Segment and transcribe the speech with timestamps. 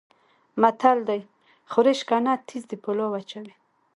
[0.61, 1.21] متل دی:
[1.71, 3.53] خوري شکنه تیز د پولاو اچوي.